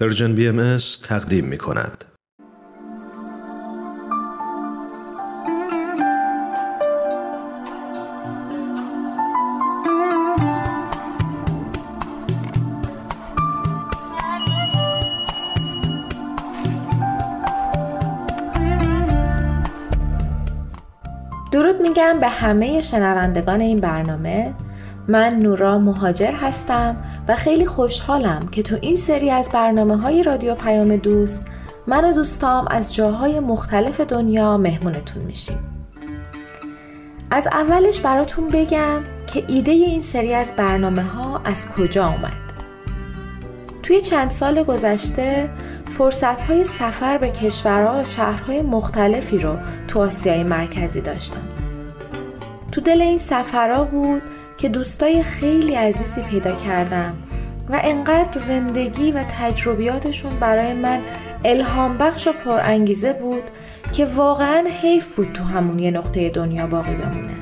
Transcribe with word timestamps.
پرژن 0.00 0.34
بی 0.34 0.48
ام 0.48 0.78
تقدیم 1.02 1.44
می 1.44 1.58
کند. 1.58 2.04
درود 21.52 21.80
میگم 21.80 22.20
به 22.20 22.28
همه 22.28 22.80
شنوندگان 22.80 23.60
این 23.60 23.80
برنامه 23.80 24.54
من 25.08 25.38
نورا 25.38 25.78
مهاجر 25.78 26.32
هستم 26.32 26.96
و 27.28 27.36
خیلی 27.36 27.66
خوشحالم 27.66 28.48
که 28.48 28.62
تو 28.62 28.76
این 28.80 28.96
سری 28.96 29.30
از 29.30 29.48
برنامه 29.48 29.96
های 29.96 30.22
رادیو 30.22 30.54
پیام 30.54 30.96
دوست 30.96 31.44
من 31.86 32.04
و 32.04 32.12
دوستام 32.12 32.66
از 32.70 32.94
جاهای 32.94 33.40
مختلف 33.40 34.00
دنیا 34.00 34.56
مهمونتون 34.56 35.22
میشیم. 35.22 35.58
از 37.30 37.46
اولش 37.46 38.00
براتون 38.00 38.48
بگم 38.48 39.00
که 39.26 39.44
ایده 39.48 39.70
این 39.70 40.02
سری 40.02 40.34
از 40.34 40.52
برنامه 40.56 41.02
ها 41.02 41.40
از 41.44 41.68
کجا 41.68 42.06
آمد 42.06 42.32
توی 43.82 44.00
چند 44.00 44.30
سال 44.30 44.62
گذشته 44.62 45.50
فرصت 45.84 46.40
های 46.40 46.64
سفر 46.64 47.18
به 47.18 47.30
کشورها 47.30 48.00
و 48.00 48.04
شهرهای 48.04 48.62
مختلفی 48.62 49.38
رو 49.38 49.56
تو 49.88 50.00
آسیای 50.00 50.42
مرکزی 50.42 51.00
داشتم. 51.00 51.42
تو 52.72 52.80
دل 52.80 53.02
این 53.02 53.18
سفرها 53.18 53.84
بود 53.84 54.22
که 54.58 54.68
دوستای 54.68 55.22
خیلی 55.22 55.74
عزیزی 55.74 56.22
پیدا 56.22 56.52
کردم 56.52 57.14
و 57.68 57.80
انقدر 57.84 58.40
زندگی 58.40 59.12
و 59.12 59.24
تجربیاتشون 59.38 60.32
برای 60.40 60.72
من 60.72 61.00
الهام 61.44 61.98
بخش 61.98 62.28
و 62.28 62.32
پرانگیزه 62.32 63.12
بود 63.12 63.42
که 63.92 64.06
واقعا 64.06 64.64
حیف 64.82 65.16
بود 65.16 65.32
تو 65.34 65.44
همون 65.44 65.78
یه 65.78 65.90
نقطه 65.90 66.30
دنیا 66.30 66.66
باقی 66.66 66.94
بمونه. 66.94 67.34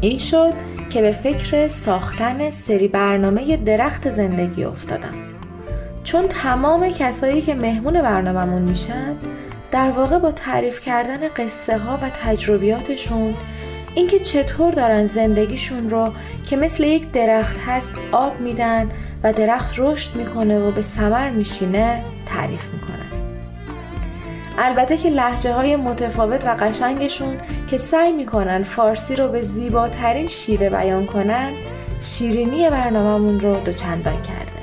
این 0.00 0.18
شد 0.18 0.52
که 0.90 1.00
به 1.00 1.12
فکر 1.12 1.68
ساختن 1.68 2.50
سری 2.50 2.88
برنامه 2.88 3.56
درخت 3.56 4.12
زندگی 4.12 4.64
افتادم. 4.64 5.14
چون 6.04 6.28
تمام 6.28 6.88
کسایی 6.88 7.42
که 7.42 7.54
مهمون 7.54 8.02
برنامهمون 8.02 8.62
میشن 8.62 9.16
در 9.70 9.90
واقع 9.90 10.18
با 10.18 10.32
تعریف 10.32 10.80
کردن 10.80 11.28
قصه 11.36 11.78
ها 11.78 11.96
و 11.96 12.10
تجربیاتشون 12.24 13.34
اینکه 13.94 14.18
چطور 14.18 14.72
دارن 14.72 15.06
زندگیشون 15.06 15.90
رو 15.90 16.12
که 16.46 16.56
مثل 16.56 16.84
یک 16.84 17.12
درخت 17.12 17.56
هست 17.66 17.92
آب 18.12 18.40
میدن 18.40 18.90
و 19.22 19.32
درخت 19.32 19.74
رشد 19.78 20.16
می‌کنه 20.16 20.58
و 20.58 20.70
به 20.70 20.82
ثمر 20.82 21.30
میشینه 21.30 22.02
تعریف 22.26 22.64
می‌کنن. 22.72 22.90
البته 24.58 24.96
که 24.96 25.10
لحجه 25.10 25.52
های 25.52 25.76
متفاوت 25.76 26.46
و 26.46 26.48
قشنگشون 26.48 27.36
که 27.70 27.78
سعی 27.78 28.12
می‌کنن 28.12 28.62
فارسی 28.62 29.16
رو 29.16 29.28
به 29.28 29.42
زیباترین 29.42 30.28
شیوه 30.28 30.68
بیان 30.70 31.06
کنن 31.06 31.52
شیرینی 32.00 32.70
برنامهمون 32.70 33.40
رو 33.40 33.60
دوچندان 33.60 34.22
کرده. 34.22 34.60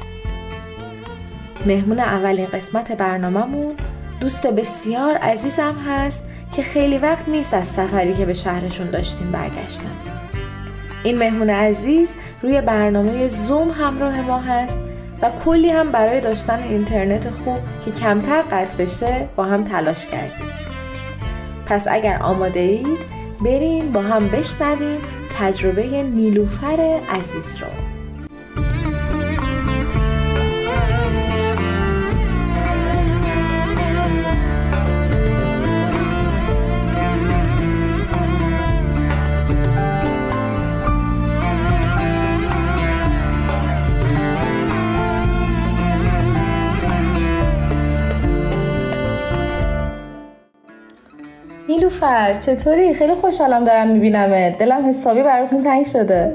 مهمون 1.66 2.00
اولین 2.00 2.45
قسمت 2.45 2.92
برنامهمون 2.92 3.75
دوست 4.20 4.48
بسیار 4.48 5.16
عزیزم 5.16 5.75
هست 5.88 6.23
که 6.58 6.63
خیلی 6.63 6.97
وقت 6.97 7.30
نیست 7.30 7.53
از 7.53 7.67
سفری 7.67 8.13
که 8.13 8.25
به 8.25 8.33
شهرشون 8.33 8.89
داشتیم 8.89 9.31
برگشتن. 9.31 9.91
این 11.03 11.17
مهمون 11.17 11.49
عزیز 11.49 12.09
روی 12.41 12.61
برنامه 12.61 13.27
زوم 13.27 13.72
همراه 13.72 14.22
ما 14.22 14.39
هست 14.39 14.77
و 15.22 15.31
کلی 15.45 15.69
هم 15.69 15.91
برای 15.91 16.22
داشتن 16.22 16.64
اینترنت 16.64 17.30
خوب 17.30 17.59
که 17.86 17.91
کمتر 17.91 18.41
قطع 18.41 18.77
بشه 18.77 19.30
با 19.36 19.44
هم 19.44 19.64
تلاش 19.64 20.08
کردیم. 20.08 20.49
پس 21.66 21.83
اگر 21.88 22.17
آماده 22.22 22.59
اید 22.59 22.99
بریم 23.42 23.92
با 23.92 24.02
هم 24.02 24.27
بشنویم 24.27 24.99
تجربه 25.39 26.04
نیلوفر 26.04 26.99
عزیز 27.10 27.61
رو. 27.61 27.86
نیلوفر 52.02 52.33
چطوری؟ 52.33 52.93
خیلی 52.93 53.15
خوشحالم 53.15 53.63
دارم 53.63 53.87
میبینمه 53.87 54.55
دلم 54.59 54.89
حسابی 54.89 55.23
براتون 55.23 55.61
تنگ 55.61 55.85
شده. 55.85 56.33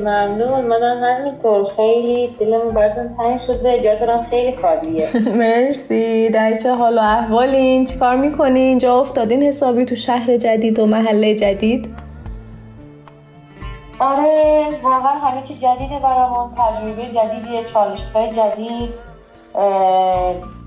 ممنون. 0.00 0.60
منم 0.60 1.02
همینطور. 1.04 1.66
خیلی 1.76 2.36
دلم 2.40 2.68
براتون 2.68 3.16
تنگ 3.16 3.38
شده. 3.38 3.80
جاتونم 3.80 4.26
خیلی 4.30 4.56
خالیه. 4.56 5.08
مرسی. 5.40 6.28
در 6.28 6.56
چه 6.56 6.74
حال 6.74 6.98
و 6.98 7.00
احوالین؟ 7.00 7.84
چیکار 7.84 8.16
می‌کنین؟ 8.16 8.78
جا 8.78 9.00
افتادین 9.00 9.42
حسابی 9.42 9.84
تو 9.84 9.94
شهر 9.94 10.36
جدید 10.36 10.78
و 10.78 10.86
محله 10.86 11.34
جدید؟ 11.34 11.88
آره 13.98 14.66
واقعا 14.82 15.12
همه 15.12 15.42
چی 15.42 15.54
جدیده 15.54 15.98
برامون. 16.02 16.50
تجربه 16.52 17.02
جدیدیه 17.02 17.64
چالش 17.64 18.04
جدید. 18.14 19.15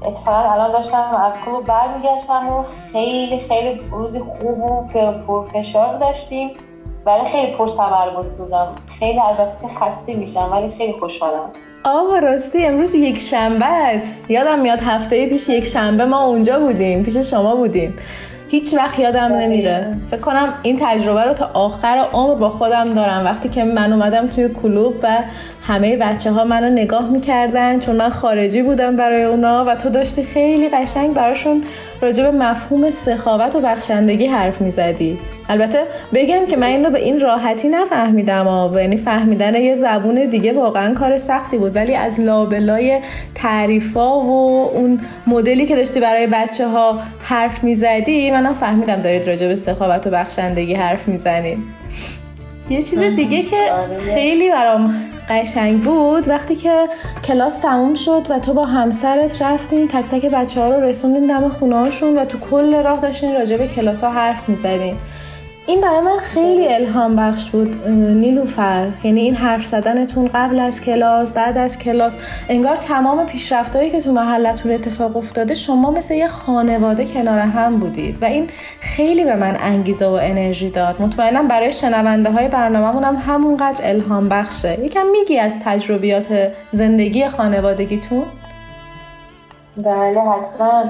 اتفاقا 0.06 0.52
الان 0.52 0.72
داشتم 0.72 1.22
از 1.26 1.38
کلوب 1.46 1.66
برمیگشتم 1.66 2.50
و 2.50 2.64
خیلی 2.92 3.40
خیلی 3.50 3.82
روزی 3.92 4.20
خوب 4.20 4.64
و 4.64 4.88
پرفشار 5.28 5.98
داشتیم. 5.98 6.50
ولی 7.06 7.26
خیلی 7.32 7.56
پرثمر 7.58 8.10
بود 8.16 8.26
روزم. 8.38 8.68
خیلی 9.00 9.20
البته 9.20 9.68
خسته 9.80 10.14
میشم 10.14 10.50
ولی 10.52 10.74
خیلی 10.78 10.94
خوشحالم. 11.00 11.50
آقا 11.84 12.20
راستی 12.20 12.66
امروز 12.66 12.96
یک 12.96 13.20
شنبه 13.20 13.66
است. 13.66 14.32
یادم 14.32 14.60
میاد 14.60 14.80
هفته 14.80 15.30
پیش 15.30 15.50
یک 15.50 15.64
شنبه 15.64 16.06
ما 16.06 16.26
اونجا 16.26 16.60
بودیم 16.60 17.04
پیش 17.04 17.18
شما 17.18 17.56
بودیم. 17.56 17.96
هیچ 18.52 18.74
وقت 18.74 19.00
یادم 19.00 19.34
نمیره. 19.34 19.94
فکر 20.12 20.22
کنم 20.22 20.54
این 20.64 20.78
تجربه 20.82 21.24
رو 21.24 21.34
تا 21.34 21.52
آخر 21.54 22.06
عمر 22.14 22.36
با 22.36 22.50
خودم 22.50 22.94
دارم. 22.94 23.26
وقتی 23.26 23.50
که 23.50 23.64
من 23.64 23.94
اومدم 23.94 24.28
توی 24.28 24.50
کلوب 24.50 24.96
و 25.04 25.18
همه 25.62 25.98
بچه 25.98 26.32
ها 26.32 26.44
منو 26.44 26.70
نگاه 26.70 27.10
می‌کردن 27.10 27.80
چون 27.80 27.96
من 27.96 28.10
خارجی 28.10 28.62
بودم 28.62 28.96
برای 28.96 29.24
اونا 29.24 29.66
و 29.68 29.76
تو 29.76 29.90
داشتی 29.90 30.24
خیلی 30.24 30.70
قشنگ 30.70 31.14
براشون 31.14 31.64
راجع 32.02 32.32
به 32.32 32.38
مفهوم 32.38 32.90
سخاوت 32.90 33.56
و 33.56 33.62
بخشندگی 33.62 34.26
حرف 34.26 34.62
می‌زدی. 34.62 35.20
البته 35.50 35.84
بگم 36.14 36.46
که 36.46 36.58
من 36.58 36.68
این 36.68 36.86
رو 36.86 36.92
به 36.92 37.00
این 37.00 37.20
راحتی 37.20 37.70
نفهمیدم 37.70 38.48
و 38.48 38.80
یعنی 38.80 38.98
فهمیدن 38.98 39.56
یه 39.56 39.76
زبون 39.76 40.26
دیگه 40.26 40.54
واقعا 40.54 40.94
کار 40.94 41.18
سختی 41.18 41.58
بود. 41.58 41.76
ولی 41.76 41.96
از 41.96 42.20
لابلای 42.20 43.00
تعریفا 43.36 44.20
و 44.20 44.70
اون 44.74 45.00
مدلی 45.28 45.66
که 45.66 45.76
داشتی 45.76 46.00
برای 46.00 46.28
بچه 46.28 46.68
ها 46.68 47.00
حرف 47.22 47.64
می‌زدی 47.64 48.32
منم 48.32 48.54
فهمیدم 48.54 49.02
دارید 49.02 49.28
راجع 49.28 49.48
به 49.48 49.56
سخاوت 49.56 50.08
و 50.08 50.10
بخشندگی 50.10 50.74
حرف 50.74 51.08
می‌زنید. 51.08 51.58
یه 52.70 52.84
چیز 52.84 53.00
دیگه 53.00 53.44
که 53.44 53.58
آره. 53.72 53.98
خیلی 53.98 54.50
برام 54.50 54.96
قشنگ 55.30 55.84
بود 55.84 56.28
وقتی 56.28 56.56
که 56.56 56.88
کلاس 57.24 57.60
تموم 57.60 57.94
شد 57.94 58.28
و 58.30 58.40
تو 58.40 58.54
با 58.54 58.66
همسرت 58.66 59.42
رفتین 59.42 59.88
تک 59.88 60.06
تک 60.06 60.26
بچه 60.26 60.62
ها 60.62 60.70
رو 60.70 60.82
رسوندین 60.82 61.28
دم 61.28 61.50
خونه 61.50 61.90
و 62.22 62.26
تو 62.26 62.40
کل 62.40 62.84
راه 62.84 63.00
داشتین 63.00 63.34
راجع 63.34 63.58
به 63.58 63.68
کلاس 63.68 64.04
ها 64.04 64.12
حرف 64.12 64.50
می‌زدین. 64.50 64.96
این 65.70 65.82
برای 65.82 66.02
من 66.02 66.18
خیلی 66.20 66.74
الهام 66.74 67.16
بخش 67.16 67.50
بود 67.50 67.88
نیلوفر. 67.88 68.88
یعنی 69.04 69.22
این 69.22 69.36
حرف 69.36 69.66
زدنتون 69.66 70.30
قبل 70.34 70.60
از 70.60 70.82
کلاس 70.82 71.34
بعد 71.34 71.58
از 71.58 71.80
کلاس 71.80 72.16
انگار 72.50 72.76
تمام 72.76 73.26
پیشرفتهایی 73.26 73.90
که 73.90 74.02
تو 74.02 74.12
محلتون 74.12 74.72
اتفاق 74.72 75.18
افتاده 75.18 75.56
شما 75.56 75.92
مثل 75.92 76.14
یه 76.14 76.28
خانواده 76.28 77.06
کنار 77.06 77.40
هم 77.40 77.80
بودید 77.80 78.24
و 78.24 78.26
این 78.26 78.48
خیلی 78.80 79.24
به 79.24 79.36
من 79.36 79.58
انگیزه 79.60 80.08
و 80.08 80.20
انرژی 80.22 80.70
داد. 80.70 81.02
مطمئنم 81.02 81.48
برای 81.48 81.72
شنونده 81.72 82.32
های 82.32 82.48
برنامه 82.48 83.08
هم 83.08 83.16
همونقدر 83.16 83.90
الهام 83.90 84.30
بخشه. 84.30 84.80
یکم 84.80 85.06
میگی 85.12 85.40
از 85.40 85.56
تجربیات 85.66 86.52
زندگی 86.72 87.28
خانوادگیتون؟ 87.28 88.26
بله 89.78 90.20
حتما. 90.20 90.84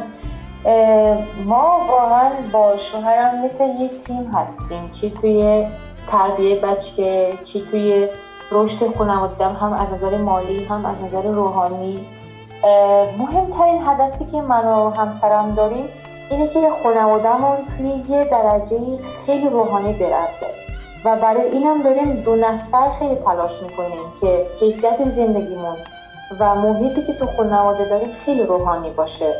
ما 1.46 1.86
واقعا 1.90 2.30
با 2.52 2.78
شوهرم 2.78 3.46
مثل 3.46 3.70
یک 3.80 4.00
تیم 4.00 4.32
هستیم. 4.34 4.90
چی 4.92 5.10
توی 5.10 5.68
تربیه 6.08 6.56
بچه 6.56 7.34
چی 7.44 7.62
توی 7.72 8.08
رشد 8.52 8.98
خانوادم 8.98 9.54
هم 9.62 9.74
از 9.74 9.94
نظر 9.94 10.18
مالی 10.18 10.66
هم 10.66 10.86
از 10.86 10.96
نظر 11.06 11.28
روحانی. 11.28 12.06
مهمترین 13.18 13.82
هدفی 13.88 14.26
که 14.26 14.42
من 14.42 14.66
و 14.66 14.90
همسرم 14.90 15.56
داریم 15.56 15.86
اینه 16.30 16.48
که 16.48 16.70
خانوادهمون 16.84 17.58
توی 17.78 18.16
یه 18.16 18.26
درجه 18.26 18.80
خیلی 19.26 19.50
روحانی 19.50 19.94
برسه. 19.94 20.48
و 21.06 21.16
برای 21.16 21.50
اینم 21.50 21.82
داریم 21.82 22.22
دو 22.26 22.36
نفر 22.36 22.92
خیلی 23.00 23.16
تلاش 23.16 23.64
می‌کنیم 23.64 24.14
که 24.22 24.46
کیفیت 24.60 25.08
زندگیمون 25.08 25.76
و 26.40 26.56
محیطی 26.56 27.06
که 27.06 27.14
تو 27.14 27.26
خانواده 27.26 27.90
داریم 27.90 28.14
خیلی 28.26 28.44
روحانی 28.44 28.90
باشه. 28.90 29.34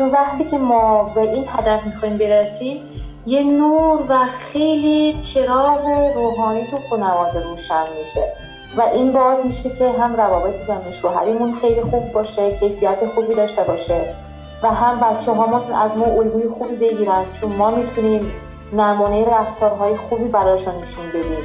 چون 0.00 0.10
وقتی 0.10 0.44
که 0.44 0.58
ما 0.58 1.02
به 1.02 1.20
این 1.20 1.44
هدف 1.48 1.86
می‌خوایم 1.86 2.16
برسیم 2.16 2.82
یه 3.26 3.42
نور 3.42 3.98
و 4.08 4.18
خیلی 4.52 5.20
چراغ 5.20 5.86
روحانی 6.14 6.66
تو 6.66 6.78
خانواده 6.90 7.42
روشن 7.44 7.84
میشه. 7.98 8.32
و 8.76 8.82
این 8.82 9.12
باز 9.12 9.46
میشه 9.46 9.70
که 9.70 9.90
هم 9.90 10.16
روابط 10.16 10.54
زن 10.66 10.92
شوهریمون 10.92 11.54
خیلی 11.60 11.82
خوب 11.82 12.12
باشه 12.12 12.58
کیفیت 12.58 12.98
خوبی 13.14 13.34
داشته 13.34 13.62
باشه. 13.62 14.14
و 14.62 14.68
هم 14.68 15.00
بچه 15.00 15.32
هامون 15.32 15.72
از 15.72 15.96
ما 15.96 16.04
الگوی 16.04 16.48
خوبی 16.58 16.76
بگیرن 16.76 17.24
چون 17.40 17.52
ما 17.52 17.70
می‌تونیم 17.70 18.32
نمونه 18.72 19.24
رفتارهای 19.24 19.96
خوبی 19.96 20.28
براشون 20.28 20.74
نشون 20.74 21.08
بدیم. 21.08 21.44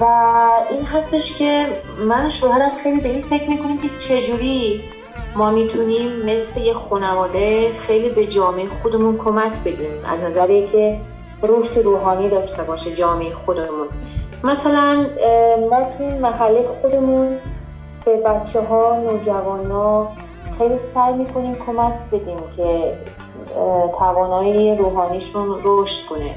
و 0.00 0.04
این 0.70 0.84
هستش 0.84 1.38
که 1.38 1.66
من 2.08 2.28
شوهرم 2.28 2.72
خیلی 2.82 3.00
به 3.00 3.08
این 3.08 3.22
فکر 3.22 3.50
می‌کنیم 3.50 3.78
که 3.78 3.88
چجوری 3.98 4.82
ما 5.36 5.50
می‌تونیم 5.50 6.10
مثل 6.26 6.60
یه 6.60 6.74
خانواده 6.74 7.72
خیلی 7.78 8.08
به 8.08 8.26
جامعه 8.26 8.68
خودمون 8.82 9.18
کمک 9.18 9.52
بدیم. 9.64 9.90
از 10.04 10.20
نظری 10.20 10.66
که 10.66 11.00
رشد 11.42 11.78
روحانی 11.78 12.28
داشته 12.28 12.62
باشه 12.62 12.94
جامعه 12.94 13.34
خودمون. 13.34 13.88
مثلا 14.44 15.06
ما 15.70 15.82
توی 15.98 16.18
محله 16.18 16.66
خودمون 16.66 17.38
به 18.04 18.16
بچه 18.16 18.60
ها 18.60 18.96
نوجوان 18.96 19.70
ها 19.70 20.12
خیلی 20.58 20.76
سعی 20.76 21.14
می‌کنیم 21.14 21.54
کمک 21.66 21.92
بدیم 22.12 22.38
که 22.56 22.98
توانایی 23.98 24.76
روحانیشون 24.76 25.60
رشد 25.64 26.06
کنه. 26.06 26.34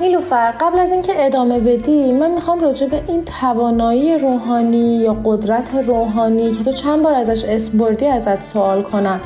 نیلوفر 0.00 0.54
قبل 0.60 0.78
از 0.78 0.92
اینکه 0.92 1.26
ادامه 1.26 1.60
بدی 1.60 2.12
من 2.12 2.30
می‌خوام 2.30 2.60
راجع 2.60 2.86
به 2.86 3.02
این 3.08 3.24
توانایی 3.24 4.18
روحانی 4.18 4.96
یا 4.96 5.16
قدرت 5.24 5.74
روحانی 5.74 6.52
که 6.52 6.64
تو 6.64 6.72
چند 6.72 7.02
بار 7.02 7.14
ازش 7.14 7.44
اسم 7.44 7.78
بردی 7.78 8.06
ازت 8.06 8.42
سوال 8.42 8.82
کنم. 8.82 9.20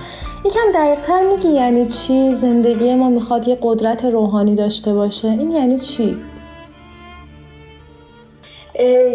یکم 0.44 0.72
دقیقتر 0.74 1.20
میگی 1.20 1.48
یعنی 1.48 1.86
چی؟ 1.86 2.34
زندگی 2.34 2.94
ما 2.94 3.08
می‌خواد 3.08 3.48
یه 3.48 3.58
قدرت 3.62 4.04
روحانی 4.04 4.54
داشته 4.54 4.94
باشه. 4.94 5.28
این 5.28 5.50
یعنی 5.50 5.78
چی؟ 5.78 6.16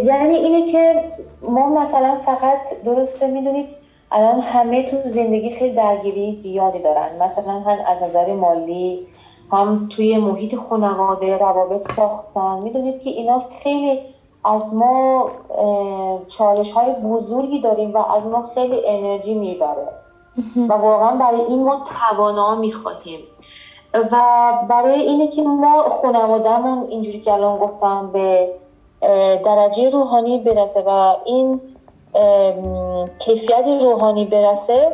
یعنی 0.04 0.36
اینه 0.36 0.72
که 0.72 1.04
ما 1.42 1.70
مثلا 1.70 2.16
فقط 2.26 2.60
درسته 2.86 3.28
می‌دونید 3.28 3.68
الان 4.12 4.40
همه 4.40 4.84
تو 4.84 4.98
زندگی 5.06 5.56
خیلی 5.56 5.76
درگیری 5.76 6.32
زیادی 6.32 6.80
دارن. 6.80 7.10
مثلا 7.22 7.52
هم 7.52 7.78
از 7.88 8.10
نظر 8.10 8.34
مالی 8.34 9.08
هم 9.52 9.88
توی 9.90 10.18
محیط 10.18 10.56
خانواده 10.56 11.38
روابط 11.38 11.92
ساختن. 11.96 12.64
می‌دونید 12.64 13.04
که 13.04 13.10
اینا 13.10 13.44
خیلی 13.64 14.00
از 14.46 14.74
ما 14.74 15.30
چالش 16.28 16.72
های 16.72 16.92
بزرگی 16.92 17.62
داریم 17.62 17.94
و 17.94 17.98
از 17.98 18.24
ما 18.24 18.50
خیلی 18.54 18.82
انرژی 18.86 19.34
می‌بره. 19.34 19.88
و 20.70 20.74
واقعا 20.74 21.16
برای 21.16 21.42
این 21.42 21.64
ما 21.64 21.82
توانا 22.00 22.56
می‌خواهیم 22.56 23.20
و 24.12 24.22
برای 24.70 25.02
اینه 25.02 25.28
که 25.28 25.44
ما 25.44 25.84
خانوادهمون 25.84 26.88
اینجوری 26.90 27.20
که 27.20 27.34
الان 27.34 27.58
گفتم 27.58 28.10
به 28.14 28.50
درجه 29.46 29.90
روحانی 29.90 30.40
برسه 30.40 30.84
و 30.88 31.16
این 31.26 31.62
کیفیت 33.20 33.68
روحانی 33.82 34.26
برسه 34.26 34.92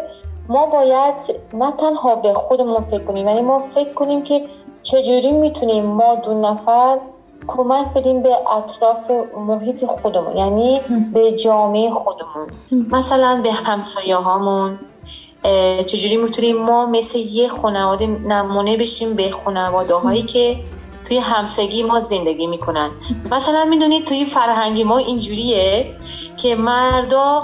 ما 0.50 0.66
باید 0.66 1.16
نه 1.54 1.72
تنها 1.72 2.16
به 2.16 2.34
خودمون 2.34 2.82
فکر 2.82 3.04
کنیم 3.04 3.28
یعنی 3.28 3.42
ما 3.42 3.60
فکر 3.60 3.94
کنیم 3.94 4.24
که 4.24 4.46
چجوری 4.84 5.32
می‌تونیم 5.32 5.86
ما 5.86 6.16
دو 6.16 6.42
نفر 6.42 6.98
کمک 7.48 7.94
بدیم 7.94 8.22
به 8.24 8.52
اطراف 8.52 9.12
محیط 9.48 9.86
خودمون 9.86 10.38
یعنی 10.38 10.82
به 11.14 11.32
جامعه 11.32 11.92
خودمون. 11.92 12.48
مثلا 12.92 13.42
به 13.44 13.52
همسایه 13.52 14.16
هامون 14.16 14.80
چجوری 15.86 16.18
می‌تونیم 16.18 16.58
ما 16.58 16.86
مثل 16.86 17.20
یه 17.20 17.48
خانواده 17.48 18.06
نمونه 18.08 18.78
بشیم 18.78 19.14
به 19.14 19.32
خانواده 19.32 19.96
هایی 19.96 20.24
که 20.24 20.56
توی 21.06 21.18
همسگی 21.18 21.84
ما 21.84 22.00
زندگی 22.00 22.48
می‌کنن. 22.48 22.90
مثلا 23.32 23.66
می‌دونید 23.66 24.06
توی 24.06 24.26
فرهنگی 24.26 24.84
ما 24.84 24.98
اینجوریه 24.98 25.96
که 26.38 26.56
مردا 26.56 27.44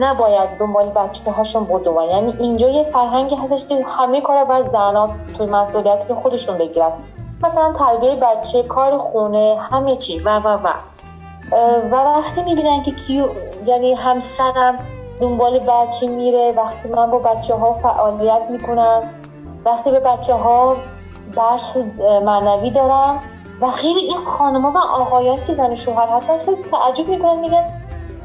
نباید 0.00 0.48
دنبال 0.58 0.88
بچه 0.88 1.30
هاشون 1.30 1.64
بدون 1.64 2.02
یعنی 2.10 2.34
اینجا 2.38 2.68
یه 2.68 2.82
فرهنگی 2.82 3.36
هستش 3.36 3.68
که 3.68 3.84
همه 3.98 4.20
کار 4.20 4.44
باید 4.44 4.68
زنها 4.68 5.10
توی 5.38 5.46
مسئولیت 5.46 6.14
خودشون 6.14 6.58
بگیرن. 6.58 6.92
مثلا 7.42 7.72
تربیه 7.72 8.16
بچه 8.16 8.62
کار 8.62 8.98
خونه 8.98 9.58
همه 9.70 9.96
چی. 9.96 10.18
و 10.18 10.38
و 10.38 10.48
و. 10.48 10.68
و 11.90 11.94
وقتی 11.94 12.42
می‌بینن 12.42 12.82
که 12.82 12.90
کیو 12.90 13.26
یعنی 13.66 13.94
همسرم 13.94 14.78
دنبال 15.20 15.58
بچه 15.58 16.06
میره 16.06 16.52
وقتی 16.56 16.88
من 16.88 17.10
با 17.10 17.18
بچه 17.18 17.54
ها 17.54 17.72
فعالیت 17.72 18.42
می‌کنم 18.50 19.02
وقتی 19.64 19.90
به 19.90 20.00
بچه 20.00 20.34
ها 20.34 20.76
درس 21.36 21.76
معنوی 22.24 22.70
دارم 22.70 23.22
و 23.60 23.70
خیلی 23.70 24.00
این 24.00 24.16
خانما 24.24 24.72
و 24.72 24.78
آقایان 24.78 25.38
که 25.46 25.54
زن 25.54 25.74
شوهر 25.74 26.08
هستن 26.08 26.38
خیلی 26.38 26.56
تعجب 26.62 27.08
می‌کنن 27.08 27.40
میگن 27.40 27.64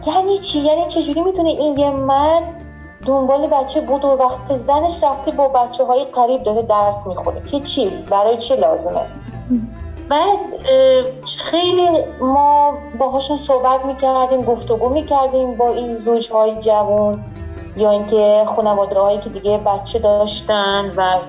یعنی 0.07 0.37
چی؟ 0.37 0.59
یعنی 0.59 0.87
چجوری 0.87 1.21
می‌تونه 1.21 1.49
این 1.49 1.77
یه 1.77 1.89
مرد 1.89 2.63
دنبال 3.05 3.47
بچه 3.47 3.81
بود 3.81 4.05
و 4.05 4.07
وقت 4.07 4.55
زنش 4.55 5.03
رفته 5.03 5.31
با 5.31 5.47
بچه 5.47 5.83
های 5.83 6.05
قریب 6.05 6.43
داره 6.43 6.61
درس 6.61 7.07
می‌خونه؟ 7.07 7.41
که 7.41 7.59
چی؟ 7.59 7.89
برای 8.09 8.37
چی 8.37 8.55
لازمه؟ 8.55 9.01
بعد 10.09 10.39
خیلی 11.37 11.89
ما 12.21 12.73
باهاشون 12.99 13.37
صحبت 13.37 13.85
می‌کردیم 13.85 14.41
گفتگو 14.41 14.89
می‌کردیم 14.89 15.57
با 15.57 15.69
این 15.69 15.93
زوجهای 15.93 16.55
جوان 16.59 17.23
یا 17.77 17.91
اینکه 17.91 18.43
خانواده 18.47 18.99
هایی 18.99 19.19
که 19.19 19.29
دیگه 19.29 19.57
بچه 19.57 19.99
داشتن 19.99 20.91
و 20.97 21.19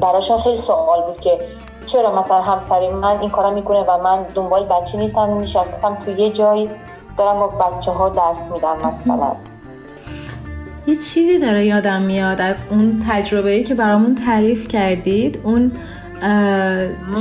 براشون 0.00 0.38
خیلی 0.38 0.56
سوال 0.56 1.02
بود 1.02 1.20
که 1.20 1.38
چرا 1.86 2.18
مثلا 2.18 2.40
همسری 2.40 2.88
من 2.88 3.20
این 3.20 3.30
کارا 3.30 3.50
می‌کنه 3.50 3.84
و 3.88 4.02
من 4.02 4.26
دنبال 4.34 4.64
بچه 4.64 4.98
نیستم 4.98 5.38
نشستم 5.38 5.98
تو 6.04 6.10
یه 6.10 6.30
جایی 6.30 6.70
دارم 7.16 7.40
با 7.40 7.46
بچه 7.46 7.90
ها 7.90 8.08
درس 8.08 8.48
میدم 8.52 8.76
مثلا. 8.76 9.36
یه 10.86 10.96
چیزی 10.96 11.38
داره 11.38 11.66
یادم 11.66 12.02
میاد 12.02 12.40
از 12.40 12.64
اون 12.70 13.02
تجربه 13.10 13.62
که 13.62 13.74
برامون 13.74 14.14
تعریف 14.14 14.68
کردید. 14.68 15.40
اون 15.44 15.72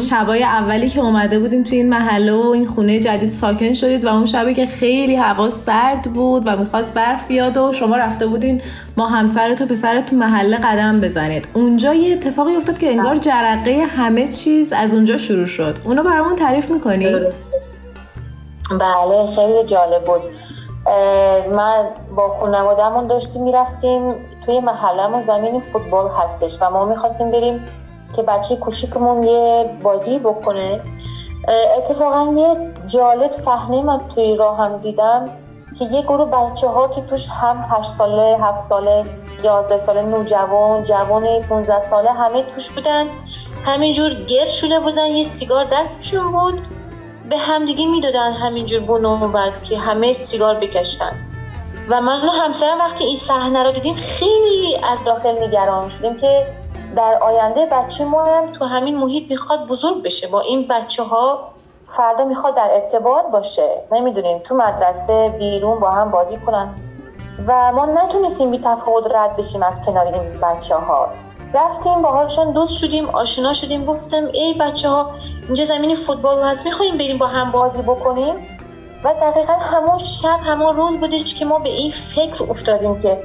شبای 0.10 0.44
اولی 0.44 0.90
که 0.90 1.00
اومده 1.00 1.40
بودیم 1.40 1.64
توی 1.64 1.78
این 1.78 1.90
محله 1.90 2.34
و 2.34 2.48
این 2.48 2.66
خونه 2.66 3.00
جدید 3.00 3.30
ساکن 3.30 3.74
شدید 3.74 4.06
و 4.06 4.08
اون 4.08 4.26
شبی 4.26 4.54
که 4.54 4.66
خیلی 4.66 5.16
هوا 5.16 5.50
سرد 5.50 6.02
بود 6.14 6.44
و 6.46 6.58
می‌خواست 6.58 6.94
برف 6.94 7.28
بیاد 7.28 7.58
و 7.58 7.72
شما 7.72 7.96
رفته 7.96 8.28
بودین 8.28 8.62
ما 8.98 9.08
همسرت 9.08 9.62
و 9.62 9.66
پسرت 9.66 10.06
تو 10.06 10.16
محله 10.16 10.58
قدم 10.58 11.02
بزنید. 11.02 11.48
اونجا 11.54 11.94
یه 11.94 12.14
اتفاقی 12.14 12.56
افتاد 12.56 12.78
که 12.78 12.90
انگار 12.90 13.16
جرقه 13.16 13.86
همه 13.98 14.28
چیز 14.28 14.74
از 14.74 14.94
اونجا 14.94 15.18
شروع 15.18 15.46
شد. 15.46 15.78
اونو 15.86 16.04
برامون 16.04 16.36
تعریف 16.36 16.72
می‌کنی؟ 16.72 17.06
بله 18.80 19.36
خیلی 19.36 19.64
جالب 19.66 20.04
بود. 20.06 20.22
من 21.52 21.86
با 22.16 22.30
خانوادهمون 22.30 23.08
داشتیم 23.08 23.44
می‌رفتیم 23.44 24.16
توی 24.46 24.60
محلهمون 24.60 25.22
زمین 25.22 25.62
فوتبال 25.74 26.10
هستش 26.20 26.58
و 26.62 26.70
ما 26.70 26.86
می‌خواستیم 26.86 27.32
بریم 27.32 27.60
که 28.16 28.24
بچه 28.24 28.56
کوچیکمون 28.56 29.24
یه 29.24 29.70
بازی 29.84 30.20
بکنه. 30.20 30.82
اتفاقا 31.78 32.34
یه 32.34 32.74
جالب 32.86 33.32
صحنه 33.32 33.82
من 33.82 34.00
توی 34.16 34.36
راه 34.36 34.58
هم 34.58 34.78
دیدم 34.78 35.30
که 35.80 35.86
یه 35.86 36.02
گروه 36.02 36.26
بچه 36.26 36.68
ها 36.68 36.88
که 36.88 37.02
توش 37.02 37.28
هم 37.28 37.66
8 37.72 37.90
ساله 37.90 38.38
7 38.42 38.70
ساله 38.70 39.06
11 39.44 39.78
ساله 39.78 40.02
نوجوان 40.02 40.84
جوان 40.84 41.42
15 41.42 41.80
ساله 41.80 42.12
همه 42.12 42.42
توش 42.42 42.70
بودن. 42.70 43.06
همینجور 43.66 44.14
گرد 44.14 44.48
شده 44.48 44.80
بودن 44.80 45.06
یه 45.06 45.24
سیگار 45.24 45.66
دستشون 45.72 46.32
بود. 46.32 46.62
به 47.30 47.38
همدیگه 47.38 47.86
می‌دادن 47.86 48.32
همینجور 48.32 48.80
بونو 48.80 49.28
بعد 49.28 49.64
که 49.64 49.78
همه 49.78 50.14
سیگار 50.14 50.56
بکشتن 50.56 51.12
و 51.90 52.02
من 52.02 52.28
و 52.28 52.32
همسرم 52.32 52.80
وقتی 52.80 53.04
این 53.04 53.16
صحنه 53.16 53.64
رو 53.64 53.72
دیدیم 53.72 53.96
خیلی 53.96 54.78
از 54.84 55.04
داخل 55.06 55.44
نگران 55.44 55.90
شدیم 55.90 56.18
که 56.18 56.48
در 56.96 57.18
آینده 57.22 57.66
بچه 57.66 58.06
ما 58.06 58.26
هم 58.26 58.52
تو 58.52 58.66
همین 58.66 58.98
محیط 58.98 59.30
می‌خواد 59.30 59.68
بزرگ 59.68 60.04
بشه. 60.04 60.28
با 60.28 60.40
این 60.40 60.68
بچه 60.70 61.04
ها 61.04 61.50
فردا 61.88 62.24
می‌خواد 62.24 62.56
در 62.56 62.70
ارتباط 62.72 63.26
باشه. 63.26 63.82
نمی‌دونیم 63.92 64.40
تو 64.40 64.56
مدرسه 64.56 65.36
بیرون 65.40 65.80
با 65.80 65.92
هم 65.92 66.12
بازی 66.12 66.38
کنن. 66.38 66.76
و 67.48 67.72
ما 67.72 67.86
نتونستیم 67.86 68.52
بی 68.52 68.60
تفاوت 68.60 69.16
رد 69.16 69.36
بشیم 69.36 69.64
از 69.64 69.82
کنار 69.82 70.06
این 70.06 70.40
بچه 70.42 70.76
ها 70.76 71.08
رفتیم 71.54 72.02
باهاشون 72.02 72.52
دوست 72.52 72.78
شدیم 72.78 73.10
آشنا 73.10 73.54
شدیم. 73.54 73.86
گفتم 73.86 74.26
ای 74.34 74.54
بچه 74.60 74.90
ها 74.90 75.10
اینجا 75.46 75.64
زمین 75.64 75.96
فوتبال 75.96 76.44
هست 76.44 76.66
می‌خوایم 76.66 76.98
بریم 76.98 77.18
با 77.18 77.28
هم 77.28 77.52
بازی 77.52 77.82
بکنیم؟ 77.82 78.36
و 79.04 79.14
دقیقا 79.14 79.54
همون 79.54 79.98
شب 79.98 80.40
همون 80.44 80.76
روز 80.76 81.00
بودش 81.00 81.36
که 81.36 81.46
ما 81.46 81.60
به 81.60 81.70
این 81.70 81.92
فکر 81.92 82.44
افتادیم 82.50 83.02
که 83.02 83.24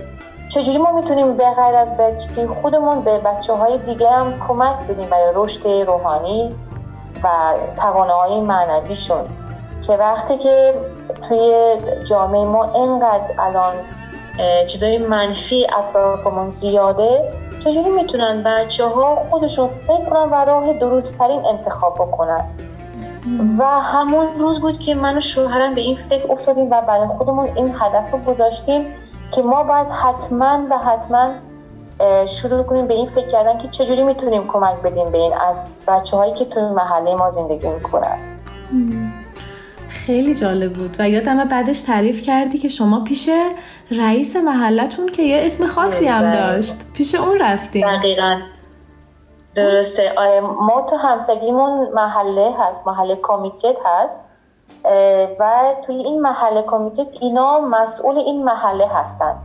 چجوری 0.51 0.79
ما 0.79 0.93
می‌تونیم 0.93 1.37
به 1.37 1.45
غیر 1.45 1.75
از 1.75 1.97
بچگی 1.97 2.47
خودمون 2.47 3.01
به 3.01 3.19
بچه 3.19 3.53
های 3.53 3.79
دیگه 3.79 4.11
هم 4.11 4.35
کمک 4.49 4.77
بدیم 4.89 5.09
برای 5.09 5.33
رشد 5.35 5.67
روحانی 5.69 6.55
و 7.25 7.29
توانایی 7.77 8.41
معنویشون؟ 8.41 9.21
که 9.87 9.93
وقتی 9.93 10.37
که 10.37 10.75
توی 11.29 11.77
جامعه 12.05 12.45
ما 12.45 12.73
اینقدر 12.73 13.25
الان 13.39 13.75
چیزای 14.67 14.99
منفی 14.99 15.67
اطرافمون 15.79 16.51
زیاده 16.51 17.33
چجوری 17.65 17.91
می‌تونن 17.91 18.43
بچه 18.43 18.85
ها 18.85 19.17
خودشون 19.17 19.67
فکر 19.67 20.05
کنن 20.05 20.31
و 20.31 20.35
راه 20.35 20.73
درست 20.73 21.19
ترین 21.19 21.47
انتخاب 21.47 21.95
بکنن؟ 21.95 22.45
و 23.59 23.65
همون 23.65 24.27
روز 24.39 24.61
بود 24.61 24.79
که 24.79 24.95
من 24.95 25.17
و 25.17 25.21
شوهرم 25.21 25.75
به 25.75 25.81
این 25.81 25.97
فکر 25.97 26.33
افتادیم 26.33 26.71
و 26.71 26.83
برای 26.83 27.09
خودمون 27.09 27.49
این 27.55 27.75
هدف 27.81 28.13
رو 28.13 28.19
گذاشتیم 28.19 28.85
که 29.31 29.43
ما 29.43 29.65
باید 29.65 29.87
حتما 29.89 30.67
و 30.71 30.79
حتما 30.79 31.31
شروع 32.27 32.63
کنیم 32.63 32.87
به 32.87 32.95
این 32.95 33.07
فکر 33.07 33.29
کردن 33.29 33.59
که 33.59 33.69
چجوری 33.69 34.03
می‌تونیم 34.03 34.49
کمک 34.49 34.83
بدیم 34.83 35.11
به 35.11 35.19
این 35.19 35.33
بچه 35.89 36.17
هایی 36.17 36.35
که 36.35 36.45
توی 36.45 36.63
محله 36.63 37.15
ما 37.15 37.31
زندگی 37.31 37.69
می‌کنن. 37.69 38.19
خیلی 39.89 40.35
جالب 40.35 40.73
بود 40.73 40.97
و 40.99 41.09
یادم 41.09 41.45
بعدش 41.45 41.81
تعریف 41.81 42.23
کردی 42.23 42.59
که 42.59 42.69
شما 42.69 43.05
پیش 43.05 43.31
رئیس 43.91 44.37
محلتون 44.37 45.09
که 45.09 45.23
یه 45.23 45.47
اسم 45.47 45.67
خاصی 45.67 46.07
هم 46.07 46.23
بله. 46.23 46.37
داشت. 46.37 46.77
پیش 46.95 47.15
اون 47.15 47.39
رفتیم 47.39 47.99
دقیقا. 47.99 48.41
درسته. 49.55 50.13
آره 50.17 50.41
ما 50.41 50.83
تو 50.83 50.97
همسگیمون 50.97 51.89
محله 51.95 52.55
هست 52.59 52.87
محله 52.87 53.19
کمیتت 53.23 53.77
هست. 53.85 54.17
و 55.39 55.75
توی 55.87 55.97
این 55.97 56.23
محله 56.23 56.63
کمیتت 56.63 57.07
اینا 57.21 57.61
مسئول 57.61 58.19
این 58.19 58.45
محله 58.45 58.87
هستن. 58.87 59.37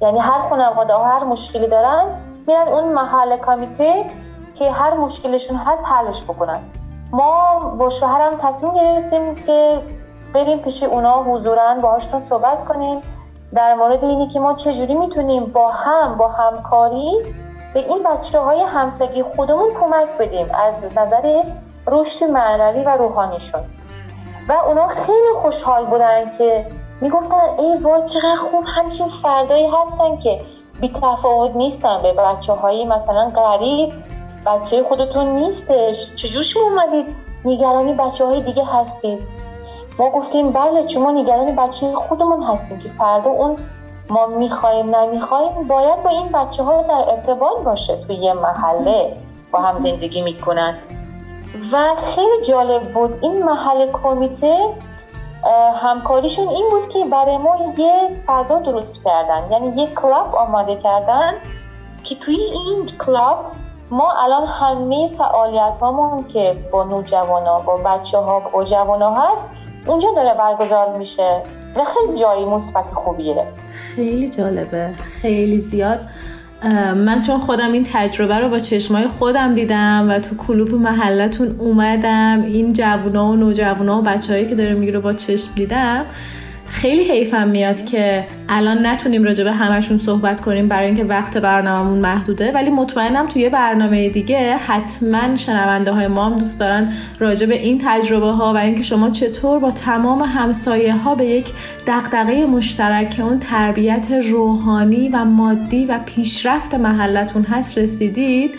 یعنی 0.00 0.18
هر 0.18 0.48
خانواده 0.48 0.94
هر 0.94 1.24
مشکلی 1.24 1.68
دارن 1.68 2.04
میرن 2.46 2.68
اون 2.68 2.92
محله 2.92 3.36
کمیته 3.36 4.04
که 4.54 4.70
هر 4.72 4.94
مشکلشون 4.94 5.56
هست 5.56 5.84
حلش 5.84 6.22
بکنن. 6.22 6.60
ما 7.12 7.58
با 7.78 7.90
شوهرم 7.90 8.36
تصمیم 8.38 8.74
گرفتیم 8.74 9.34
که 9.34 9.82
بریم 10.34 10.58
پیش 10.58 10.82
اونا 10.82 11.22
حضورا 11.22 11.74
باهاشون 11.74 12.20
صحبت 12.20 12.64
کنیم. 12.64 13.02
در 13.54 13.74
مورد 13.74 14.04
اینی 14.04 14.28
که 14.28 14.40
ما 14.40 14.54
چجوری 14.54 14.94
می‌تونیم 14.94 15.46
با 15.46 15.70
هم 15.70 16.16
با 16.16 16.28
همکاری 16.28 17.34
به 17.74 17.80
این 17.80 18.02
بچه 18.02 18.38
های 18.38 18.62
همسگی 18.62 19.22
خودمون 19.22 19.68
کمک 19.80 20.08
بدیم 20.18 20.46
از 20.54 20.74
نظر 20.96 21.42
رشد 21.86 22.24
معنوی 22.24 22.84
و 22.84 22.90
روحانیشون. 22.90 23.60
و 24.48 24.52
اونا 24.52 24.88
خیلی 24.88 25.34
خوشحال 25.42 25.86
بودن 25.86 26.30
که 26.38 26.66
می‌گفتن 27.00 27.58
ای 27.58 27.76
وای 27.76 28.02
چقدر 28.02 28.36
خوب 28.36 28.64
همچین 28.66 29.08
فردایی 29.08 29.66
هستن 29.66 30.16
که 30.16 30.40
بی 30.80 30.88
تفاوت 30.88 31.56
نیستن 31.56 32.02
به 32.02 32.12
بچه 32.12 32.52
های 32.52 32.84
مثلا 32.84 33.32
غریب 33.36 33.92
بچه 34.46 34.82
خودتون 34.82 35.26
نیستش. 35.28 36.14
چجور 36.14 36.42
شما 36.42 36.62
اومدید؟ 36.62 37.06
نگرانی 37.44 37.92
بچه 37.92 38.24
های 38.24 38.40
دیگه 38.40 38.64
هستید. 38.64 39.18
ما 39.98 40.10
گفتیم 40.10 40.52
بله 40.52 40.86
چون 40.86 41.02
ما 41.02 41.10
نگرانی 41.10 41.52
بچه 41.52 41.94
خودمون 41.94 42.42
هستیم 42.42 42.78
که 42.78 42.88
فردا 42.98 43.30
اون 43.30 43.56
ما 44.08 44.26
می‌خوایم 44.26 44.96
نمی‌خوایم 44.96 45.68
باید 45.68 46.02
با 46.02 46.10
این 46.10 46.28
بچه 46.28 46.62
ها 46.62 46.82
در 46.82 47.04
ارتباط 47.08 47.58
باشه 47.64 47.96
توی 47.96 48.16
یه 48.16 48.32
محله 48.32 49.16
با 49.52 49.60
هم 49.60 49.78
زندگی 49.78 50.22
می‌کنن. 50.22 50.78
و 51.72 51.94
خیلی 51.94 52.42
جالب 52.48 52.82
بود. 52.82 53.18
این 53.20 53.42
محله 53.42 53.92
کمیته 53.92 54.68
همکاریشون 55.74 56.48
این 56.48 56.70
بود 56.70 56.88
که 56.88 57.04
برای 57.04 57.38
ما 57.38 57.56
یه 57.78 58.10
فضا 58.26 58.58
درست 58.58 59.00
کردن. 59.04 59.52
یعنی 59.52 59.82
یه 59.82 59.94
کلاب 59.94 60.34
آماده 60.34 60.76
کردن 60.76 61.32
که 62.02 62.14
توی 62.14 62.34
این 62.34 62.90
کلاب 63.06 63.44
ما 63.90 64.12
الان 64.16 64.46
همه 64.46 65.10
فعالیت 65.18 65.78
هامون 65.80 66.26
که 66.26 66.56
با 66.72 66.84
نوجوان 66.84 67.46
ها 67.46 67.60
با 67.60 67.76
بچه 67.76 68.18
ها 68.18 68.40
با 68.40 68.64
جوان 68.64 69.02
ها 69.02 69.14
هست 69.14 69.42
اونجا 69.86 70.08
داره 70.16 70.34
برگزار 70.34 70.96
میشه. 70.96 71.42
و 71.76 71.84
خیلی 71.84 72.18
جایی 72.18 72.44
مثبت 72.44 72.90
خوبیه. 72.94 73.46
خیلی 73.72 74.28
جالبه. 74.28 74.90
خیلی 74.92 75.60
زیاد. 75.60 76.00
من 76.94 77.22
چون 77.22 77.38
خودم 77.38 77.72
این 77.72 77.84
تجربه 77.92 78.38
رو 78.38 78.48
با 78.48 78.58
چشمای 78.58 79.08
خودم 79.08 79.54
دیدم 79.54 80.06
و 80.08 80.18
تو 80.18 80.36
کلوپ 80.36 80.74
محلتون 80.74 81.56
اومدم 81.58 82.42
این 82.46 82.72
جوونا 82.72 83.26
و 83.26 83.36
نوجوانا 83.36 83.98
و 83.98 84.02
بچههایی 84.02 84.46
که 84.46 84.54
داره 84.54 84.74
می‌گیره 84.74 84.98
با 84.98 85.12
چشم 85.12 85.50
دیدم 85.54 86.04
خیلی 86.74 87.04
حیفم 87.04 87.48
میاد 87.48 87.84
که 87.84 88.26
الان 88.48 88.86
نتونیم 88.86 89.24
راجع 89.24 89.44
به 89.44 89.52
همشون 89.52 89.98
صحبت 89.98 90.40
کنیم 90.40 90.68
برای 90.68 90.86
اینکه 90.86 91.04
وقت 91.04 91.38
برنامهمون 91.38 91.98
محدوده 91.98 92.52
ولی 92.52 92.70
مطمئنم 92.70 93.26
توی 93.26 93.48
برنامه 93.48 94.08
دیگه 94.08 94.56
حتما 94.56 95.36
شنونده 95.36 95.92
های 95.92 96.06
ما 96.06 96.24
هم 96.24 96.38
دوست 96.38 96.60
دارن 96.60 96.92
راجع 97.18 97.46
به 97.46 97.58
این 97.58 97.82
تجربه 97.84 98.26
ها 98.26 98.54
و 98.54 98.56
اینکه 98.56 98.82
شما 98.82 99.10
چطور 99.10 99.58
با 99.58 99.70
تمام 99.70 100.22
همسایه 100.22 100.94
ها 100.96 101.14
به 101.14 101.24
یک 101.24 101.46
دقدقه 101.86 102.46
مشترک 102.46 103.20
اون 103.24 103.38
تربیت 103.38 104.08
روحانی 104.30 105.08
و 105.08 105.24
مادی 105.24 105.86
و 105.86 105.98
پیشرفت 106.06 106.74
محلتون 106.74 107.42
هست 107.42 107.78
رسیدید 107.78 108.54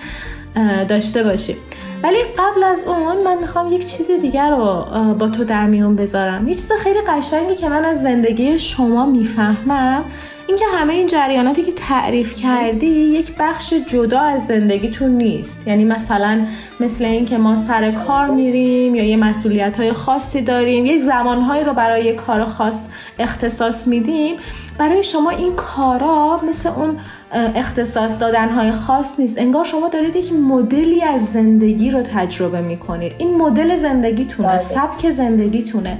داشته 0.87 1.23
باشیم 1.23 1.57
ولی 2.03 2.17
قبل 2.37 2.63
از 2.63 2.83
اون 2.87 3.23
من 3.23 3.37
می‌خوام 3.37 3.73
یک 3.73 3.85
چیز 3.85 4.11
دیگر 4.11 4.51
رو 4.51 4.85
با 5.13 5.29
تو 5.29 5.43
در 5.43 5.65
میون 5.65 5.95
بذارم. 5.95 6.47
یه 6.47 6.53
چیز 6.53 6.71
خیلی 6.71 6.99
قشنگی 7.07 7.55
که 7.55 7.69
من 7.69 7.85
از 7.85 8.01
زندگی 8.01 8.59
شما 8.59 9.05
می‌فهمم 9.05 10.03
اینکه 10.47 10.65
همه 10.75 10.93
این 10.93 11.07
جریاناتی 11.07 11.63
که 11.63 11.71
تعریف 11.71 12.35
کردی 12.35 12.85
یک 12.85 13.31
بخش 13.39 13.73
جدا 13.73 14.19
از 14.19 14.47
زندگیتون 14.47 15.09
نیست. 15.09 15.67
یعنی 15.67 15.83
مثلا 15.83 16.45
مثل 16.79 17.05
اینکه 17.05 17.37
ما 17.37 17.55
سر 17.55 17.91
کار 17.91 18.27
میریم 18.27 18.95
یا 18.95 19.03
یه 19.03 19.17
مسئولیت 19.17 19.77
های 19.77 19.91
خاصی 19.93 20.41
داریم 20.41 20.85
یک 20.85 21.01
زمانهایی 21.01 21.63
رو 21.63 21.73
برای 21.73 22.15
کار 22.15 22.45
خاص 22.45 22.87
اختصاص 23.19 23.87
میدیم. 23.87 24.35
برای 24.77 25.03
شما 25.03 25.29
این 25.29 25.55
کارا 25.55 26.39
مثل 26.49 26.69
اون 26.69 26.97
اختصاص 27.35 28.19
دادنهای 28.19 28.71
خاص 28.71 29.19
نیست. 29.19 29.37
انگار 29.37 29.63
شما 29.63 29.89
دارید 29.89 30.15
یک 30.15 30.33
مدلی 30.33 31.01
از 31.01 31.25
زندگی 31.25 31.91
رو 31.91 32.01
تجربه 32.01 32.61
می‌کنید. 32.61 33.15
این 33.17 33.37
مدل 33.37 33.75
زندگیتونه 33.75 34.47
بله. 34.47 34.57
سبک 34.57 35.11
زندگیتونه. 35.11 35.97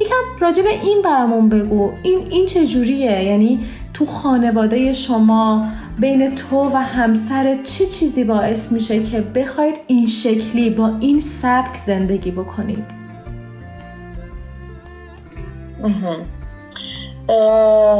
یکم 0.00 0.14
راجع 0.40 0.62
به 0.62 0.70
این 0.70 1.02
برامون 1.02 1.48
بگو. 1.48 1.90
این 2.02 2.18
این 2.30 2.46
چه 2.46 2.66
جوریه؟ 2.66 3.24
یعنی 3.24 3.60
تو 3.94 4.06
خانواده 4.06 4.92
شما 4.92 5.68
بین 5.98 6.34
تو 6.34 6.70
و 6.70 6.76
همسر 6.76 7.56
چه 7.62 7.86
چیزی 7.86 8.24
باعث 8.24 8.72
میشه 8.72 9.02
که 9.02 9.20
بخواید 9.20 9.74
این 9.86 10.06
شکلی 10.06 10.70
با 10.70 10.90
این 11.00 11.20
سبک 11.20 11.76
زندگی 11.76 12.30
بکنید؟ 12.30 12.84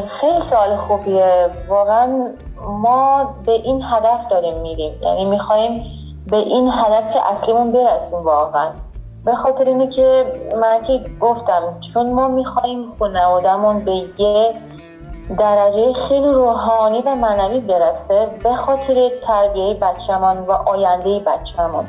خیلی 0.09 0.41
سوال 0.41 0.77
خوبیه. 0.77 1.51
واقعا 1.69 2.29
ما 2.61 3.35
به 3.47 3.53
این 3.53 3.83
هدف 3.85 4.29
داریم 4.29 4.61
میریم. 4.61 4.93
یعنی 5.03 5.25
می‌خوایم 5.25 5.85
به 6.27 6.37
این 6.37 6.69
هدف 6.69 7.17
اصلیمون 7.31 7.73
برسیم 7.73 8.19
واقعا. 8.19 8.71
به 9.25 9.35
خاطر 9.35 9.65
اینه 9.65 9.87
که 9.87 10.33
من 10.61 10.83
که 10.83 11.01
گفتم 11.21 11.81
چون 11.81 12.13
ما 12.13 12.29
می‌خوایم 12.29 12.93
خانوادهمون 12.99 13.79
به 13.79 13.93
یه 14.19 14.55
درجه 15.39 15.93
خیلی 15.93 16.29
روحانی 16.29 17.03
و 17.07 17.15
معنوی 17.15 17.61
برسه 17.61 18.29
به 18.43 18.55
خاطر 18.55 19.11
تربیه 19.23 19.75
بچه‌مون 19.75 20.39
و 20.39 20.53
آینده 20.53 21.19
بچه‌مون. 21.19 21.87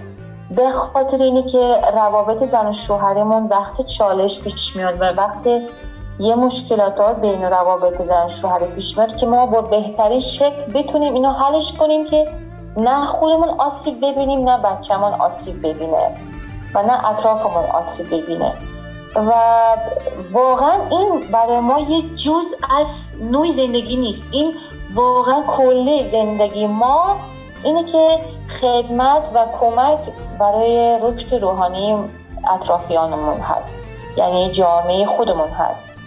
به 0.52 0.72
خاطر 0.72 1.18
اینه 1.18 1.44
که 1.44 1.76
روابط 1.94 2.44
زن 2.44 2.68
و 2.68 2.74
شوهرمون 2.74 3.48
وقت 3.48 3.82
چالش 3.82 4.42
پیش 4.42 4.76
میاد 4.76 5.02
و 5.02 5.04
وقت 5.04 5.48
یه 6.20 6.36
مشکلات 6.36 7.00
ها 7.00 7.14
بین 7.14 7.44
روابط 7.44 8.02
زن 8.02 8.28
شوهر 8.28 8.66
پیش 8.66 8.98
میاد 8.98 9.18
که 9.18 9.26
ما 9.26 9.46
با 9.46 9.62
بهترین 9.62 10.20
شکل 10.20 10.72
بتونیم 10.74 11.14
اینو 11.14 11.32
حلش 11.32 11.74
کنیم 11.74 12.06
که 12.06 12.28
نه 12.78 13.06
خودمون 13.06 13.50
آسیب 13.50 13.98
ببینیم 13.98 14.50
نه 14.50 14.58
بچه‌مون 14.58 15.14
آسیب 15.14 15.68
ببینه 15.68 16.16
و 16.74 16.84
نه 16.84 17.10
اطرافمون 17.10 17.66
آسیب 17.66 18.08
ببینه. 18.08 18.54
و 19.16 19.32
واقعا 20.32 20.90
این 20.90 21.28
برای 21.32 21.60
ما 21.60 21.80
یه 21.80 22.16
جز 22.16 22.56
از 22.80 23.12
نوع 23.32 23.50
زندگی 23.50 23.96
نیست. 23.96 24.24
این 24.32 24.54
واقعا 24.94 25.42
کلی 25.58 26.08
زندگی 26.08 26.68
ما 26.68 27.16
اینه 27.64 27.84
که 27.84 28.20
خدمت 28.62 29.30
و 29.34 29.46
کمک 29.60 30.00
برای 30.40 31.00
رشد 31.02 31.36
روحانی 31.36 31.98
اطرافیانمون 32.54 33.38
هست. 33.38 33.74
یعنی 34.18 34.52
جامعه 34.52 35.06
خودمون 35.06 35.50
هست. 35.50 35.99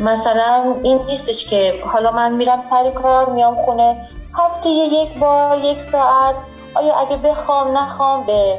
مثلا 0.00 0.76
این 0.82 1.00
نیستش 1.06 1.48
که 1.48 1.74
حالا 1.86 2.10
من 2.10 2.32
میرم 2.32 2.62
سر 2.70 2.90
کار 2.90 3.28
میام 3.28 3.54
خونه 3.54 4.08
هفته 4.34 4.68
یک 4.68 5.18
بار 5.18 5.58
یک 5.58 5.80
ساعت. 5.80 6.34
آیا 6.74 6.94
اگه 6.94 7.16
بخوام 7.16 7.78
نخوام 7.78 8.24
به 8.26 8.58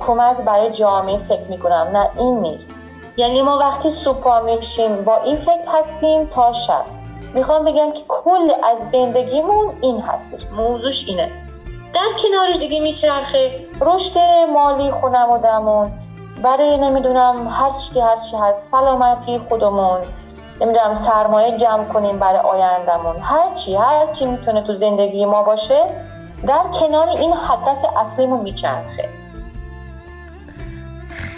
کمک 0.00 0.36
برای 0.36 0.70
جامعه 0.70 1.18
فکر 1.18 1.46
می‌کنم؟ 1.48 1.88
نه 1.92 2.10
این 2.18 2.40
نیست. 2.40 2.70
یعنی 3.16 3.42
ما 3.42 3.58
وقتی 3.58 3.90
صبح 3.90 4.40
میشیم 4.40 5.04
با 5.04 5.16
این 5.16 5.36
فکر 5.36 5.64
هستیم 5.78 6.26
تا 6.26 6.52
شب. 6.52 6.84
می‌خوام 7.34 7.64
بگم 7.64 7.92
که 7.92 8.02
کل 8.08 8.50
از 8.64 8.90
زندگیمون 8.90 9.72
این 9.80 10.00
هستش. 10.00 10.40
موضوعش 10.56 11.08
اینه. 11.08 11.30
در 11.94 12.08
کنارش 12.22 12.56
دیگه 12.56 12.80
میچرخه 12.80 13.66
رشد 13.80 14.18
مالی 14.54 14.90
خونمودمون 14.90 15.92
برای 16.42 16.78
نمی‌دونم 16.78 17.48
هر 17.48 17.70
چی 17.72 18.00
هر 18.00 18.16
چی 18.16 18.36
هست 18.36 18.70
سلامتی 18.70 19.40
خودمون. 19.48 20.00
نمی‌دونم 20.60 20.94
سرمایه 20.94 21.56
جمع 21.56 21.84
کنیم 21.84 22.18
برای 22.18 22.38
آیندهمون. 22.38 23.16
هر 23.22 24.12
چی 24.12 24.26
می‌تونه 24.26 24.62
تو 24.62 24.74
زندگی 24.74 25.26
ما 25.26 25.42
باشه 25.42 25.84
در 26.46 26.62
کنار 26.80 27.08
این 27.08 27.32
هدف 27.32 27.96
اصلیمون 27.96 28.40
میچرخه. 28.40 29.08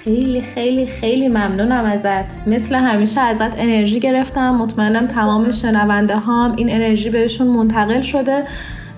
خیلی 0.04 0.40
خیلی 0.40 0.86
خیلی 0.86 1.28
ممنونم 1.28 1.84
ازت. 1.84 2.46
مثل 2.46 2.74
همیشه 2.74 3.20
ازت 3.20 3.58
انرژی 3.58 4.00
گرفتم. 4.00 4.54
مطمئنم 4.54 5.06
تمام 5.06 5.50
شنونده 5.50 6.16
هم 6.16 6.54
این 6.56 6.74
انرژی 6.74 7.10
بهشون 7.10 7.46
منتقل 7.46 8.00
شده. 8.00 8.44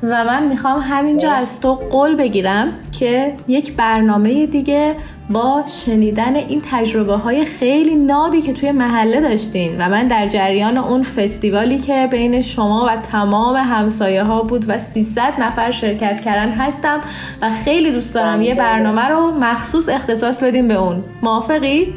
و 0.03 0.25
من 0.25 0.49
می‌خوام 0.49 0.81
همینجا 0.81 1.31
از 1.31 1.61
تو 1.61 1.75
قول 1.75 2.17
بگیرم 2.17 2.73
که 2.99 3.37
یک 3.49 3.77
برنامه 3.77 4.47
دیگه 4.47 4.95
با 5.31 5.63
شنیدن 5.67 6.37
این 6.37 6.63
تجربه 6.71 7.17
های 7.17 7.45
خیلی 7.45 7.95
نابی 7.95 8.43
که 8.43 8.53
توی 8.53 8.73
محله 8.73 9.21
داشتین 9.21 9.77
و 9.79 9.89
من 9.89 10.09
در 10.09 10.27
جریان 10.27 10.79
اون 10.79 11.03
فستیوالی 11.03 11.79
که 11.79 12.09
بین 12.11 12.43
شما 12.43 12.87
و 12.89 12.97
تمام 12.97 13.57
همسایه 13.57 14.23
ها 14.23 14.43
بود 14.43 14.65
و 14.69 14.79
300 14.79 15.35
نفر 15.39 15.71
شرکت 15.71 16.21
کردن 16.21 16.49
هستم 16.49 17.01
و 17.43 17.51
خیلی 17.65 17.91
دوست 17.91 18.15
دارم 18.15 18.43
یه 18.43 18.55
برنامه 18.55 19.09
رو 19.09 19.31
مخصوص 19.31 19.89
اختصاص 19.89 20.43
بدیم 20.43 20.69
به 20.69 20.75
اون. 20.75 21.05
موافقی؟ 21.23 21.95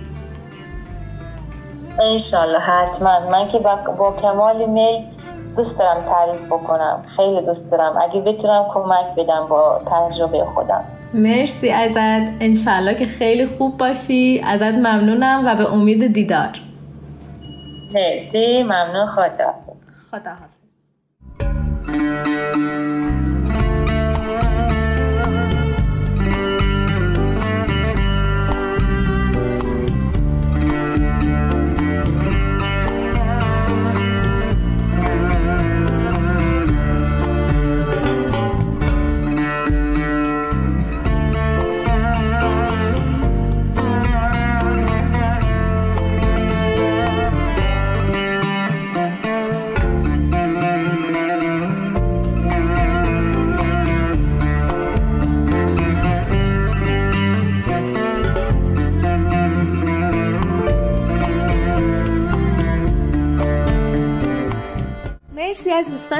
انشالله 2.01 2.59
حتما. 2.59 3.29
من 3.31 3.49
که 3.51 3.59
با, 3.59 3.75
با 3.97 4.15
کمال 4.21 4.69
میل 4.69 5.12
دوست 5.57 5.79
دارم 5.79 6.01
تعریف 6.01 6.45
بکنم. 6.45 7.03
خیلی 7.15 7.41
دوست 7.41 7.71
دارم. 7.71 7.97
اگه 8.01 8.21
بتونم 8.21 8.65
کمک 8.73 9.15
بدم 9.17 9.47
با 9.49 9.81
تجربه 9.91 10.45
خودم. 10.45 10.83
مرسی 11.13 11.69
ازت. 11.69 12.31
انشالله 12.39 12.95
که 12.95 13.05
خیلی 13.05 13.45
خوب 13.45 13.77
باشی. 13.77 14.41
ازت 14.45 14.73
ممنونم 14.73 15.43
و 15.45 15.55
به 15.55 15.73
امید 15.73 16.13
دیدار. 16.13 16.61
مرسی. 17.93 18.63
ممنون. 18.63 19.07
خدا 19.07 19.53
خدا 20.11 20.31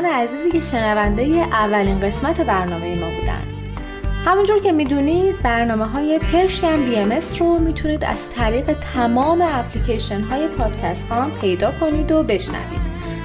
دوستان 0.04 0.22
عزیزی 0.22 0.52
که 0.52 0.62
شنونده 0.62 1.24
اولین 1.52 2.00
قسمت 2.00 2.42
برنامه 2.42 2.96
ما 2.96 3.06
بودن. 3.20 3.42
همونجور 4.26 4.60
که 4.60 4.72
می‌دونید 4.72 5.42
برنامه 5.42 5.86
های 5.86 6.20
Persian 6.20 6.86
BM 6.86 7.14
رو 7.40 7.60
می‌تونید 7.60 8.06
از 8.06 8.30
طریق 8.30 8.76
تمام 8.94 9.42
اپلیکیشن 9.42 10.22
های 10.22 10.48
پادکست 10.48 11.08
ها 11.08 11.30
پیدا 11.42 11.72
کنید 11.72 12.12
و 12.12 12.24
بشنوید. 12.24 12.80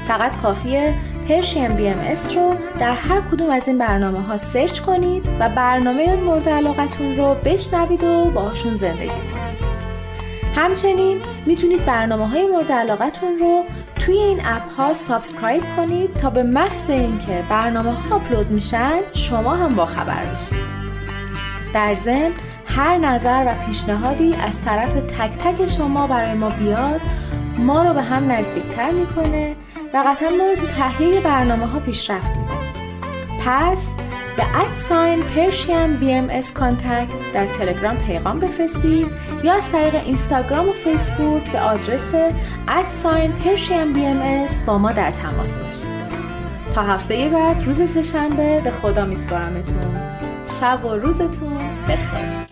فقط 0.09 0.37
کافیه 0.37 0.95
Persian 1.29 1.69
BM 1.69 1.99
رو 2.37 2.55
در 2.81 2.95
هر 2.95 3.21
کدوم 3.21 3.51
از 3.51 3.69
این 3.69 3.79
برنامه 3.79 4.21
ها 4.21 4.37
search 4.37 4.81
کنید 4.81 5.29
و 5.41 5.49
برنامه 5.49 6.17
مورد 6.17 6.49
علاقتون 6.49 7.17
رو 7.17 7.35
بشنوید 7.45 8.05
و 8.05 8.25
باشون 8.25 8.77
زندگی 8.77 9.09
کنید. 9.09 9.59
همچنین 10.57 11.21
می‌تونید 11.47 11.85
برنامه 11.85 12.29
های 12.29 12.47
مورد 12.47 12.73
علاقتون 12.73 13.39
رو 13.39 13.65
توی 14.09 14.19
این 14.19 14.41
app 14.45 14.73
ها 14.77 14.95
subscribe 14.95 15.63
کنید 15.77 16.15
تا 16.15 16.31
به 16.31 16.43
محض 16.43 16.91
اینکه 16.91 17.45
برنامه 17.51 17.93
ها 17.93 18.17
آپلود 18.17 18.51
میشن 18.51 19.01
شما 19.13 19.57
هم 19.57 19.75
با 19.75 19.87
خبر 19.87 20.25
بشید. 20.25 20.59
در 21.75 21.95
ضمن 21.95 22.33
هر 22.67 22.99
نظر 22.99 23.45
و 23.47 23.67
پیشنهادی 23.67 24.35
از 24.35 24.63
طرف 24.65 24.93
تک 24.95 25.31
تک 25.39 25.67
شما 25.67 26.07
برای 26.07 26.35
ما 26.35 26.49
بیاد 26.49 27.01
ما 27.59 27.83
رو 27.83 27.95
به 27.95 28.03
هم 28.03 28.33
نزدیکتر 28.33 28.91
می‌کنه 28.91 29.57
و 29.95 30.03
قطعا 30.07 30.31
ما 30.31 30.45
رو 30.45 30.57
تو 30.57 30.67
تهیه 30.67 31.21
برنامه 31.21 31.67
ها 31.67 31.79
پیشرفت 31.79 32.37
میده. 32.37 32.53
پس 33.47 33.89
به 34.39 34.45
at 34.61 35.23
sign 35.23 35.97
Persian 35.97 36.13
BM 36.13 36.27
در 37.35 37.47
تلگرام 37.47 37.97
پیغام 37.97 38.41
بفرستید 38.41 39.07
یا 39.45 39.55
از 39.55 39.71
طریق 39.73 39.95
اینستاگرام 39.95 40.69
و 40.69 40.73
فیسبوک 40.73 41.53
به 41.53 41.61
آدرس 41.61 42.15
ادساین 42.69 43.33
پرشین 43.33 43.93
بی 43.93 44.07
ام 44.07 44.47
با 44.67 44.79
ما 44.79 44.93
در 44.93 45.11
تماس 45.11 45.59
باشید. 45.59 45.99
تا 46.75 46.83
هفته 46.83 47.29
بعد 47.29 47.65
روز 47.65 47.91
سهشنبه 47.91 48.61
به 48.65 48.71
خدا 48.71 49.05
میسپارمتون. 49.05 50.01
شب 50.61 50.85
و 50.85 50.89
روزتون 50.89 51.59
بخیر. 51.89 52.48